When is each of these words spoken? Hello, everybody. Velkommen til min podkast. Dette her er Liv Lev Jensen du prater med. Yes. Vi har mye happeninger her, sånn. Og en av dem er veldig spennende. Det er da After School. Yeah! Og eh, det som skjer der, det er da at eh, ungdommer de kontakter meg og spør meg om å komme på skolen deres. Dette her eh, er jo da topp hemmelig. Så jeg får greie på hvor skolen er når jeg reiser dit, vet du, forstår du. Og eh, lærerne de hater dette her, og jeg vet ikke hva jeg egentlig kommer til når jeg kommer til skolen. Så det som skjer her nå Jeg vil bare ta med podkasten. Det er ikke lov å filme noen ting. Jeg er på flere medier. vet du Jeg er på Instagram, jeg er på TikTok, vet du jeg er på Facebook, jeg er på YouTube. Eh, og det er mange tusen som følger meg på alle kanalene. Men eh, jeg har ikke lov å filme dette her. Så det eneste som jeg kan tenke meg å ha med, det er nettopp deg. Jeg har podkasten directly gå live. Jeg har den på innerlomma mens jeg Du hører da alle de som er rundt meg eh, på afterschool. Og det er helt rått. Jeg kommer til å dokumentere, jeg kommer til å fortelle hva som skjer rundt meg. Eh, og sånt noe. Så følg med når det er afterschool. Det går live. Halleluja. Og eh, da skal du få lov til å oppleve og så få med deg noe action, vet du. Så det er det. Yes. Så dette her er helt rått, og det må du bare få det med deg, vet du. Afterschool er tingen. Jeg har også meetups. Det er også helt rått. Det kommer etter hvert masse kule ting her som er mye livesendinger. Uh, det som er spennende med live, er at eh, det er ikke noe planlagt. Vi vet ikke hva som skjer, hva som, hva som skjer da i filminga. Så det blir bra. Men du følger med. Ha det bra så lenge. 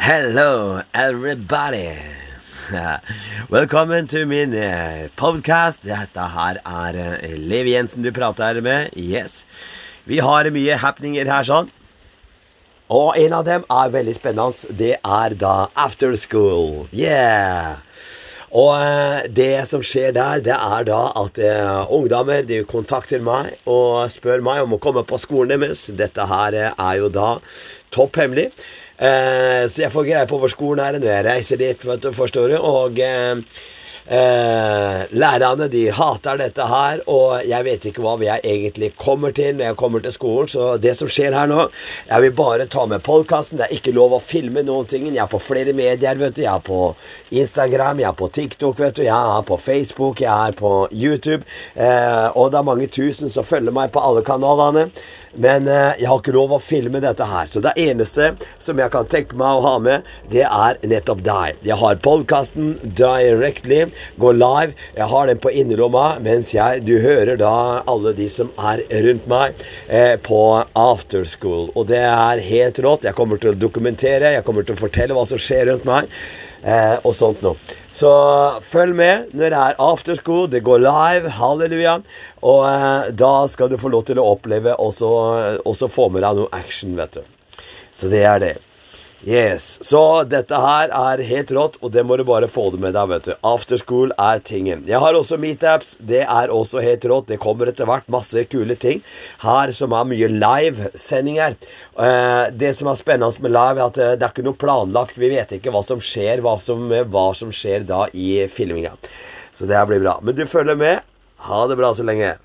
Hello, 0.00 0.80
everybody. 0.94 1.92
Velkommen 3.50 4.06
til 4.08 4.24
min 4.24 4.54
podkast. 5.20 5.82
Dette 5.84 6.24
her 6.32 6.56
er 6.64 6.96
Liv 7.36 7.42
Lev 7.50 7.68
Jensen 7.68 8.06
du 8.06 8.08
prater 8.08 8.62
med. 8.64 8.96
Yes. 8.96 9.44
Vi 10.08 10.22
har 10.24 10.48
mye 10.48 10.78
happeninger 10.80 11.28
her, 11.28 11.44
sånn. 11.44 11.68
Og 12.88 13.12
en 13.20 13.36
av 13.42 13.44
dem 13.44 13.68
er 13.68 13.92
veldig 13.92 14.16
spennende. 14.16 14.72
Det 14.72 14.94
er 15.04 15.36
da 15.36 15.68
After 15.76 16.16
School. 16.16 16.88
Yeah! 16.96 17.84
Og 18.50 18.72
eh, 18.74 19.28
det 19.30 19.68
som 19.70 19.82
skjer 19.84 20.14
der, 20.16 20.42
det 20.42 20.56
er 20.56 20.86
da 20.88 21.00
at 21.20 21.38
eh, 21.38 21.92
ungdommer 21.94 22.42
de 22.46 22.64
kontakter 22.66 23.22
meg 23.22 23.54
og 23.70 24.10
spør 24.10 24.42
meg 24.42 24.64
om 24.64 24.74
å 24.74 24.80
komme 24.82 25.04
på 25.06 25.20
skolen 25.22 25.62
deres. 25.62 25.86
Dette 25.94 26.26
her 26.26 26.56
eh, 26.58 26.72
er 26.74 26.96
jo 26.98 27.10
da 27.14 27.36
topp 27.94 28.18
hemmelig. 28.22 28.50
Så 29.00 29.80
jeg 29.80 29.88
får 29.94 30.04
greie 30.04 30.28
på 30.28 30.36
hvor 30.36 30.50
skolen 30.52 30.82
er 30.84 30.98
når 31.00 31.08
jeg 31.08 31.24
reiser 31.24 31.60
dit, 31.62 31.84
vet 31.88 32.02
du, 32.04 32.10
forstår 32.12 32.52
du. 32.52 32.56
Og 32.60 32.98
eh, 34.06 35.04
lærerne 35.10 35.68
de 35.72 35.84
hater 35.94 36.40
dette 36.40 36.66
her, 36.70 37.02
og 37.10 37.44
jeg 37.48 37.66
vet 37.66 37.86
ikke 37.90 38.04
hva 38.04 38.16
jeg 38.22 38.42
egentlig 38.44 38.92
kommer 39.00 39.34
til 39.36 39.56
når 39.56 39.70
jeg 39.70 39.78
kommer 39.80 40.04
til 40.04 40.14
skolen. 40.14 40.50
Så 40.50 40.70
det 40.82 40.96
som 40.98 41.10
skjer 41.10 41.36
her 41.36 41.48
nå 41.50 41.68
Jeg 42.08 42.22
vil 42.22 42.32
bare 42.36 42.66
ta 42.66 42.86
med 42.86 43.02
podkasten. 43.06 43.58
Det 43.58 43.66
er 43.66 43.76
ikke 43.76 43.94
lov 43.96 44.16
å 44.16 44.22
filme 44.22 44.62
noen 44.66 44.86
ting. 44.88 45.06
Jeg 45.08 45.22
er 45.22 45.30
på 45.30 45.40
flere 45.42 45.72
medier. 45.72 46.16
vet 46.16 46.34
du 46.34 46.42
Jeg 46.42 46.54
er 46.54 46.64
på 46.64 46.94
Instagram, 47.30 48.00
jeg 48.00 48.08
er 48.08 48.18
på 48.18 48.28
TikTok, 48.28 48.78
vet 48.78 48.96
du 48.96 49.02
jeg 49.02 49.38
er 49.38 49.42
på 49.46 49.56
Facebook, 49.56 50.20
jeg 50.20 50.48
er 50.48 50.52
på 50.52 50.88
YouTube. 50.92 51.44
Eh, 51.74 52.28
og 52.34 52.52
det 52.52 52.58
er 52.58 52.68
mange 52.68 52.86
tusen 52.86 53.30
som 53.30 53.44
følger 53.44 53.72
meg 53.72 53.92
på 53.92 54.00
alle 54.00 54.22
kanalene. 54.22 54.90
Men 55.34 55.68
eh, 55.68 56.00
jeg 56.00 56.08
har 56.10 56.18
ikke 56.18 56.34
lov 56.34 56.56
å 56.56 56.62
filme 56.62 57.00
dette 57.02 57.26
her. 57.26 57.46
Så 57.46 57.62
det 57.62 57.76
eneste 57.78 58.34
som 58.58 58.78
jeg 58.78 58.90
kan 58.90 59.06
tenke 59.10 59.38
meg 59.38 59.58
å 59.58 59.64
ha 59.66 59.76
med, 59.78 60.08
det 60.32 60.46
er 60.46 60.80
nettopp 60.82 61.22
deg. 61.26 61.60
Jeg 61.66 61.78
har 61.78 62.00
podkasten 62.02 62.74
directly 62.98 63.89
gå 64.20 64.32
live. 64.36 64.74
Jeg 64.96 65.08
har 65.12 65.30
den 65.30 65.40
på 65.42 65.52
innerlomma 65.52 66.04
mens 66.22 66.52
jeg 66.54 66.84
Du 66.86 66.96
hører 67.02 67.38
da 67.40 67.54
alle 67.90 68.14
de 68.16 68.28
som 68.32 68.52
er 68.58 68.82
rundt 69.06 69.26
meg 69.30 69.64
eh, 69.88 70.16
på 70.20 70.40
afterschool. 70.78 71.70
Og 71.74 71.88
det 71.90 72.02
er 72.04 72.44
helt 72.44 72.80
rått. 72.82 73.08
Jeg 73.08 73.16
kommer 73.18 73.40
til 73.40 73.54
å 73.54 73.58
dokumentere, 73.58 74.34
jeg 74.36 74.46
kommer 74.46 74.66
til 74.66 74.78
å 74.78 74.82
fortelle 74.82 75.16
hva 75.16 75.26
som 75.28 75.40
skjer 75.40 75.68
rundt 75.70 75.88
meg. 75.88 76.10
Eh, 76.60 76.96
og 77.08 77.14
sånt 77.16 77.40
noe. 77.44 77.56
Så 77.96 78.10
følg 78.62 78.94
med 78.96 79.30
når 79.32 79.52
det 79.52 79.60
er 79.60 79.78
afterschool. 79.80 80.48
Det 80.52 80.62
går 80.66 80.82
live. 80.84 81.34
Halleluja. 81.40 81.98
Og 82.46 82.64
eh, 82.68 83.12
da 83.16 83.34
skal 83.50 83.72
du 83.72 83.78
få 83.80 83.92
lov 83.92 84.06
til 84.08 84.20
å 84.20 84.30
oppleve 84.34 84.76
og 84.80 84.94
så 84.96 85.92
få 85.92 86.10
med 86.12 86.26
deg 86.26 86.42
noe 86.42 86.52
action, 86.56 86.96
vet 86.98 87.20
du. 87.20 87.62
Så 87.96 88.12
det 88.12 88.24
er 88.24 88.42
det. 88.42 88.56
Yes. 89.26 89.78
Så 89.84 90.00
dette 90.24 90.56
her 90.56 90.92
er 90.96 91.20
helt 91.28 91.50
rått, 91.52 91.76
og 91.84 91.92
det 91.92 92.04
må 92.08 92.16
du 92.16 92.24
bare 92.24 92.48
få 92.48 92.70
det 92.72 92.80
med 92.80 92.94
deg, 92.96 93.10
vet 93.10 93.28
du. 93.28 93.32
Afterschool 93.44 94.14
er 94.16 94.40
tingen. 94.40 94.86
Jeg 94.88 95.02
har 95.02 95.16
også 95.16 95.36
meetups. 95.40 95.98
Det 96.00 96.22
er 96.24 96.52
også 96.54 96.80
helt 96.84 97.04
rått. 97.04 97.28
Det 97.28 97.40
kommer 97.42 97.68
etter 97.68 97.88
hvert 97.88 98.08
masse 98.12 98.46
kule 98.48 98.78
ting 98.80 99.04
her 99.44 99.74
som 99.76 99.92
er 99.96 100.08
mye 100.08 100.30
livesendinger. 100.32 101.58
Uh, 102.00 102.48
det 102.56 102.72
som 102.78 102.88
er 102.88 103.00
spennende 103.00 103.44
med 103.44 103.52
live, 103.52 103.76
er 103.76 103.86
at 103.90 104.00
eh, 104.00 104.14
det 104.16 104.24
er 104.24 104.32
ikke 104.32 104.46
noe 104.46 104.60
planlagt. 104.60 105.20
Vi 105.20 105.32
vet 105.32 105.52
ikke 105.56 105.74
hva 105.74 105.84
som 105.84 106.00
skjer, 106.00 106.40
hva 106.44 106.56
som, 106.62 106.88
hva 106.88 107.26
som 107.36 107.52
skjer 107.52 107.84
da 107.88 108.06
i 108.16 108.46
filminga. 108.48 108.96
Så 109.56 109.68
det 109.68 109.84
blir 109.90 110.00
bra. 110.00 110.16
Men 110.24 110.38
du 110.38 110.46
følger 110.48 110.78
med. 110.80 111.04
Ha 111.44 111.66
det 111.68 111.76
bra 111.76 111.92
så 111.96 112.06
lenge. 112.08 112.38